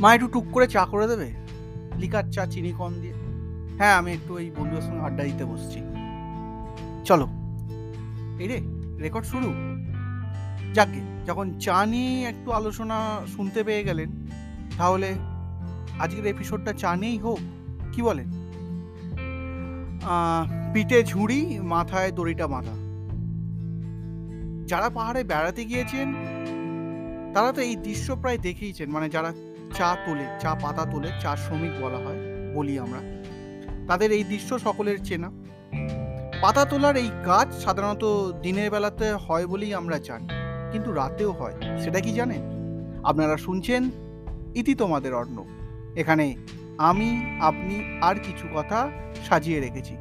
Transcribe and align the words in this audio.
মা 0.00 0.08
একটু 0.14 0.28
টুক 0.28 0.46
করে 0.52 0.66
চা 0.68 0.82
করে 0.92 1.06
দেবে? 1.06 1.28
লিকার 1.96 2.24
চা, 2.34 2.42
চিনি 2.46 2.72
কম 2.78 2.92
দিয়ে। 3.02 3.16
হ্যাঁ 3.78 3.94
আমি 3.96 4.10
একটু 4.12 4.32
এই 4.42 4.48
বন্ধুদের 4.56 4.82
সঙ্গে 4.82 5.00
আড্ডা 5.00 5.22
দিতে 5.24 5.44
বসছি। 5.44 5.78
চলো। 7.04 7.26
এই 8.42 8.46
রে 8.50 8.58
রেকর্ড 9.02 9.26
শুরু? 9.26 9.48
যাকে 10.74 11.00
যখন 11.26 11.46
চা 11.58 11.86
নিয়ে 11.86 12.12
একটু 12.28 12.48
আলোচনা 12.52 12.98
শুনতে 13.36 13.60
পেয়ে 13.64 13.82
গেলেন, 13.84 14.10
তাহলে 14.78 15.08
আজকের 15.98 16.26
এপিসোডটা 16.26 16.72
চা 16.72 16.90
নিয়েই 16.96 17.18
হোক, 17.18 17.40
কি 17.92 18.00
বলেন? 18.02 18.28
পিঠে 20.72 20.98
ঝুড়ি, 21.04 21.40
মাথায় 21.74 22.10
দড়িটা 22.12 22.46
বাঁধা। 22.46 22.76
যারা 24.66 24.88
পাহাড়ে 24.90 25.24
বেড়াতে 25.24 25.62
গিয়েছেন, 25.64 26.08
তারা 27.34 27.50
তো 27.52 27.60
এই 27.60 27.74
দৃশ্য 27.76 28.16
প্রায় 28.16 28.38
দেখেইছেন 28.38 28.88
মানে 28.90 29.08
যারা 29.08 29.30
চা 29.74 29.96
তোলে, 30.04 30.26
চা 30.42 30.54
পাতা 30.62 30.84
তোলে, 30.92 31.10
চা 31.22 31.36
শ্রমিক 31.36 31.72
বলা 31.82 31.98
হয়, 32.04 32.20
বলি 32.54 32.78
আমরা। 32.78 33.00
তাদের 33.88 34.12
এই 34.12 34.24
দৃশ্য 34.24 34.58
সকলের 34.58 34.98
চেনা। 35.04 35.30
পাতা 36.42 36.64
তোলার 36.64 36.96
এই 36.96 37.10
কাজ 37.24 37.54
সাধারণত 37.64 38.32
দিনের 38.40 38.70
বেলাতে 38.70 39.12
হয় 39.12 39.46
বলেই 39.46 39.74
আমরা 39.74 39.98
জানি, 39.98 40.28
কিন্তু 40.72 40.92
রাতেও 40.92 41.32
হয়, 41.32 41.56
সেটা 41.82 42.00
কি 42.00 42.12
জানেন? 42.12 42.42
আপনারা 43.04 43.36
শুনছেন 43.36 43.90
ইতি 44.54 44.74
তোমাদের 44.74 45.14
অর্ণ 45.14 45.44
এখানে 45.96 46.34
আমি, 46.78 47.08
আপনি 47.40 48.00
আর 48.00 48.14
কিছু 48.14 48.46
কথা 48.54 48.90
সাজিয়ে 49.26 49.60
রেখেছি। 49.60 49.96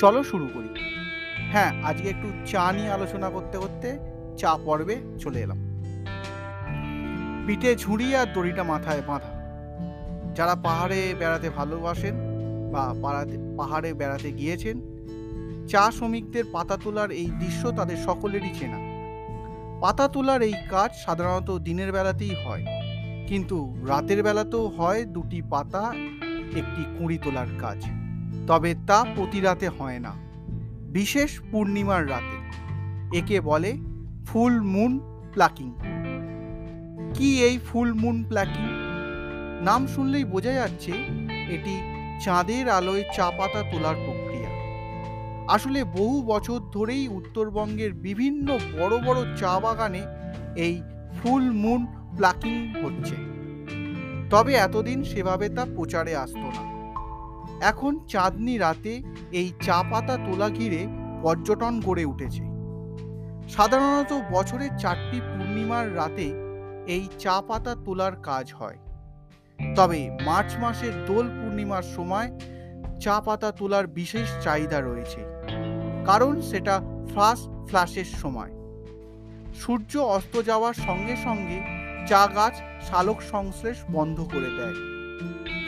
চলো 0.00 0.22
শুরু 0.22 0.46
করি। 0.54 0.70
হ্যাঁ 1.52 1.72
আজকে 1.84 2.08
একটু 2.08 2.28
চা 2.46 2.72
নিয়ে 2.72 2.90
আলোচনা 2.90 3.30
করতে 3.30 3.58
করতে 3.58 3.98
চা 4.38 4.56
পর্বে 4.64 4.96
চলে 5.18 5.40
এলাম। 5.42 5.71
পিঠে 7.46 7.70
ঝুড়ি 7.76 8.08
আর 8.20 8.28
দড়িটা 8.34 8.62
মাথায় 8.72 9.02
বাঁধা। 9.08 9.32
যারা 10.36 10.54
পাহাড়ে 10.66 11.00
বেড়াতে 11.20 11.48
ভালোবাসেন 11.50 12.14
বা 12.72 12.82
পাড়াতে 13.02 13.36
পাহাড়ে 13.58 13.90
বেড়াতে 14.00 14.28
গিয়েছেন, 14.32 14.76
চা 15.70 15.84
শ্রমিকদের 15.96 16.44
পাতা 16.54 16.76
তোলার 16.82 17.10
এই 17.20 17.28
দৃশ্য 17.40 17.62
তাদের 17.78 17.98
সকলেরই 18.06 18.52
চেনা। 18.58 18.78
পাতা 19.82 20.06
তোলার 20.08 20.40
এই 20.48 20.56
কাজ 20.70 20.90
সাধারণত 21.04 21.50
দিনের 21.66 21.90
বেলাতেই 21.92 22.34
হয়, 22.42 22.64
কিন্তু 23.28 23.58
রাতের 23.86 24.20
বেলাতেও 24.22 24.64
হয় 24.76 25.00
দুটি 25.14 25.40
পাতা, 25.52 25.84
একটি 26.60 26.82
কুঁড়ি 26.96 27.18
তোলার 27.24 27.50
কাজ। 27.60 27.78
তবে 28.46 28.70
তা 28.88 28.98
প্রতি 29.14 29.38
রাতে 29.40 29.66
হয় 29.78 29.98
না, 29.98 30.12
বিশেষ 30.96 31.30
পূর্ণিমার 31.50 32.02
রাতে। 32.10 32.38
একে 33.18 33.36
বলে 33.40 33.70
ফুল, 34.26 34.54
মুন, 34.72 34.92
প্লাকিং। 35.32 35.70
কি 37.14 37.44
এই 37.44 37.58
ফুল 37.58 37.94
মুন 37.94 38.24
প্লাকিং 38.28 38.68
নাম 39.64 39.86
শুনলেই 39.86 40.24
বোঝা 40.24 40.52
যাচ্ছে 40.52 40.92
এটি 41.50 41.74
চাঁদের 42.24 42.68
আলোয় 42.68 43.04
চা 43.16 43.30
পাতা 43.30 43.62
তোলার 43.62 43.94
প্রক্রিয়া। 43.94 44.50
আসলে 45.54 45.84
বহু 45.84 46.22
বছর 46.22 46.60
ধরেই 46.72 47.08
উত্তরবঙ্গের 47.08 47.92
বিভিন্ন 47.92 48.58
বড় 48.78 48.94
বড় 48.98 49.36
চা 49.36 49.60
বাগানে 49.60 50.02
এই 50.56 50.82
ফুল 51.18 51.50
মুন 51.52 51.86
প্লাকিং 52.16 52.74
হচ্ছে। 52.82 53.16
তবে 54.30 54.54
এতদিন 54.54 55.04
সেভাবে 55.04 55.48
তা 55.48 55.66
প্রচারে 55.76 56.16
আসতো 56.16 56.48
না। 56.56 56.62
এখন 57.60 57.98
চাঁদনি 58.08 58.58
রাতে 58.58 59.02
এই 59.32 59.52
চা 59.62 59.82
পাতা 59.90 60.16
তোলা 60.16 60.48
ঘিরে 60.48 60.86
পর্যটন 61.22 61.80
গড়ে 61.80 62.04
উঠেছে। 62.04 62.44
সাধারণত 63.48 64.12
বছরের 64.30 64.70
চারটি 64.78 65.20
পূর্ণিমার 65.20 65.96
রাতে 65.96 66.26
এই 66.86 67.04
চা 67.18 67.36
পাতা 67.48 67.72
তোলার 67.84 68.14
কাজ 68.22 68.46
হয়। 68.52 68.78
তবে 69.58 70.00
মার্চ 70.26 70.50
মাসের 70.62 70.94
দোল 71.06 71.26
পূর্ণিমার 71.38 71.86
সময় 71.96 72.28
চা 73.00 73.16
পাতা 73.20 73.52
তোলার 73.52 73.86
বিশেষ 73.86 74.28
চাহিদা 74.44 74.80
রয়েছে, 74.80 75.20
কারণ 76.06 76.40
সেটা 76.40 76.74
ফার্স্ট 77.14 77.50
ফ্লাশের 77.68 78.08
সময়। 78.22 78.52
সূর্য 79.60 79.92
অস্ত 80.16 80.34
যাওয়ার 80.42 80.76
সঙ্গে 80.86 81.14
সঙ্গে 81.16 81.58
চা 82.08 82.22
গাছ 82.34 82.54
শালক 82.88 83.18
সংশ্লেষ 83.32 83.78
বন্ধ 83.96 84.18
করে 84.32 84.50
দেয়। 84.58 84.76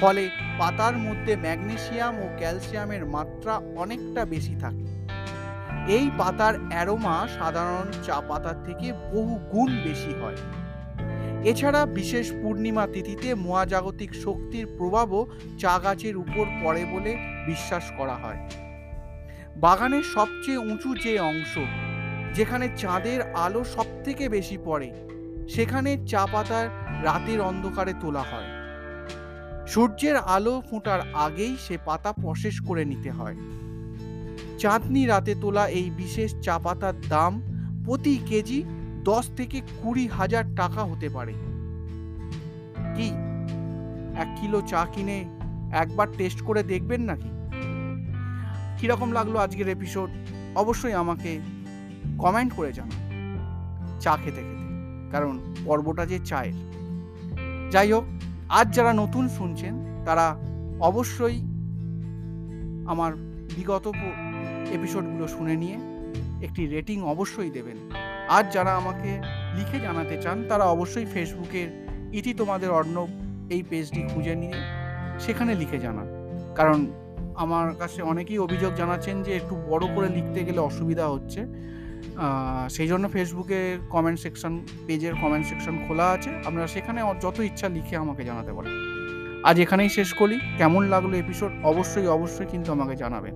ফলে 0.01 0.23
পাতার 0.59 0.95
মধ্যে 0.99 1.37
ম্যাগনেসিয়াম 1.37 2.15
ও 2.25 2.27
ক্যালসিয়ামের 2.39 3.07
মাত্রা 3.07 3.55
অনেকটা 3.83 4.25
বেশি 4.25 4.55
থাকে। 4.61 4.87
এই 5.97 6.11
পাতার 6.19 6.55
অ্যারোমা 6.71 7.17
সাধারণ 7.39 7.87
চা 8.07 8.21
পাতার 8.29 8.59
থেকে 8.67 8.93
বহু 9.13 9.35
গুণ 9.53 9.71
বেশি 9.85 10.13
হয়। 10.23 10.39
এছাড়া 11.45 11.87
বিশেষ 11.87 12.33
পূর্ণিমা 12.43 12.87
তিথিতে 12.87 13.35
মহাজাগতিক 13.35 14.15
শক্তির 14.15 14.67
প্রভাবও 14.79 15.27
চা 15.59 15.79
গাছের 15.79 16.17
উপর 16.17 16.45
পড়ে 16.65 16.85
বলে 16.85 17.17
বিশ্বাস 17.47 17.85
করা 17.99 18.15
হয়। 18.15 18.41
বাগানের 19.57 20.03
সবচেয়ে 20.03 20.59
উঁচু 20.59 20.95
যে 20.95 21.21
অংশ, 21.21 21.59
যেখানে 22.35 22.69
চাঁদের 22.77 23.33
আলো 23.35 23.65
সব 23.65 23.87
থেকে 24.05 24.29
বেশি 24.29 24.59
পড়ে, 24.65 24.93
সেখানে 25.49 26.07
চা 26.07 26.27
পাতার 26.33 26.67
রাতের 27.05 27.41
অন্ধকারে 27.41 27.95
তোলা 28.01 28.23
হয়। 28.23 28.51
সূর্যের 29.67 30.17
আলো 30.17 30.63
ফোটার 30.71 31.01
আগেই 31.15 31.57
সে 31.61 31.79
পাতা 31.85 32.13
প্রসেস 32.13 32.61
করে 32.61 32.85
নিতে 32.85 33.11
হয়। 33.11 33.37
চাঁদনি 34.59 35.07
রাতে 35.07 35.35
তোলা 35.41 35.69
এই 35.69 35.91
বিশেষ 35.91 36.35
চা 36.43 36.59
পাতার 36.59 36.95
দাম 37.09 37.33
প্রতি 37.85 38.19
কেজি 38.27 38.63
দশ 39.05 39.25
থেকে 39.37 39.59
কুড়ি 39.83 40.05
হাজার 40.07 40.45
টাকা 40.57 40.83
হতে 40.91 41.09
পারে। 41.09 41.35
কি? 42.97 43.09
এক 44.23 44.29
কিলো 44.39 44.61
চা 44.67 44.83
কিনে 44.93 45.19
একবার 45.73 46.09
টেস্ট 46.19 46.41
করে 46.41 46.63
দেখবেন 46.63 47.01
নাকি? 47.11 47.31
কীরকম 48.79 49.09
লাগল 49.13 49.35
আজকের 49.37 49.69
এপিসোড 49.69 50.11
অবশ্যই 50.57 50.95
আমাকে 51.03 51.31
কমেন্ট 52.19 52.51
করে 52.57 52.71
জানান। 52.73 53.01
চা 54.01 54.13
খেতে 54.17 54.43
খেতে, 54.47 54.67
কারণ 55.11 55.33
পর্বটা 55.65 56.05
যে 56.07 56.19
চায়ের। 56.25 56.57
যাই 57.71 57.89
হোক, 57.93 58.05
আজ 58.49 58.67
যারা 58.75 58.93
নতুন 58.93 59.25
শুনছেন, 59.29 59.75
তারা 60.07 60.27
অবশ্যই 60.81 61.39
আমার 62.93 63.13
বিগত 63.57 63.87
এপিসোডগুলো 64.73 65.27
শুনে 65.29 65.55
নিয়ে 65.57 65.77
একটি 66.47 66.63
রেটিং 66.67 66.99
অবশ্যই 67.15 67.51
দেবেন। 67.51 67.79
আজ 68.29 68.45
যারা 68.53 68.73
আমাকে 68.77 69.11
লিখে 69.57 69.79
জানাতে 69.81 70.17
চান, 70.25 70.37
তারা 70.49 70.65
অবশ্যই 70.65 71.07
ফেসবুকের 71.15 71.69
ইতি 72.13 72.35
তোমাদের 72.35 72.71
অর্ণব 72.71 73.09
এই 73.51 73.63
পেজটি 73.71 74.01
খুঁজে 74.13 74.35
নিয়ে 74.35 74.59
সেখানে 75.25 75.55
লিখে 75.55 75.79
জানান। 75.79 76.07
কারণ 76.59 76.87
আমার 77.45 77.75
কাছে 77.81 78.03
অনেকেই 78.03 78.39
অভিযোগ 78.39 78.73
জানাচ্ছেন 78.75 79.23
যে 79.23 79.37
একটু 79.37 79.55
বড় 79.71 79.85
করে 79.95 80.09
লিখতে 80.09 80.45
গেলে 80.45 80.61
অসুবিধা 80.61 81.07
হচ্ছে। 81.07 81.41
সেই 82.69 82.89
জন্য 82.89 83.09
ফেসবুকে 83.09 83.79
কমেন্ট 83.95 84.19
সেকশন 84.25 84.53
পেজের 84.87 85.15
কমেন্ট 85.23 85.47
সেকশন 85.51 85.75
খোলা 85.87 86.07
আছে। 86.11 86.31
আপনারা 86.49 86.67
সেখানে 86.67 87.01
যত 87.25 87.39
ইচ্ছা 87.41 87.69
লিখে 87.69 87.97
আমাকে 87.97 88.25
জানাতে 88.25 88.53
পারেন। 88.57 88.73
আজ 89.49 89.61
এখানেই 89.61 89.89
শেষ 89.89 90.15
করি। 90.15 90.37
কেমন 90.59 90.83
লাগল 90.95 91.15
এপিসোড 91.15 91.53
অবশ্যই 91.65 92.07
অবশ্যই 92.07 92.47
কিন্তু 92.47 92.73
আমাকে 92.73 92.97
জানাবেন। 92.97 93.35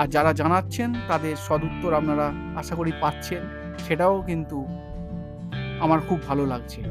আর 0.00 0.06
যারা 0.06 0.32
জানাচ্ছেন, 0.32 0.94
তাদের 1.08 1.34
সদুত্তর 1.46 1.92
আপনারা 1.94 2.26
আশা 2.60 2.74
করি 2.74 2.92
পাচ্ছেন। 3.00 3.42
সেটাও 3.78 4.22
কিন্তু 4.26 4.66
আমার 5.80 6.00
খুব 6.08 6.18
ভালো 6.28 6.46
লাগছে। 6.46 6.82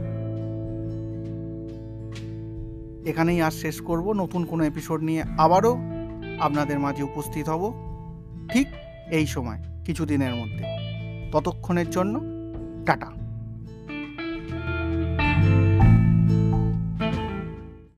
এখানেই 3.09 3.41
আর 3.41 3.51
শেষ 3.51 3.81
করব। 3.81 4.13
নতুন 4.13 4.45
কোনো 4.45 4.63
এপিসোড 4.63 5.03
নিয়ে 5.03 5.23
আবারও 5.37 5.77
আপনাদের 6.39 6.79
মাঝে 6.79 7.03
উপস্থিত 7.03 7.49
হব। 7.49 7.73
ঠিক 8.49 8.67
এই 9.11 9.25
সময়, 9.25 9.57
কিছুদিনের 9.85 10.35
মধ্যে। 10.35 10.63
ততক্ষণের 11.31 11.89
জন্য, 11.89 12.19
টাটা। 12.85 13.26